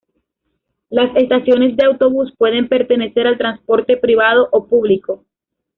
[0.89, 5.23] Las estaciones de autobús pueden pertenecer al transporte privado o público.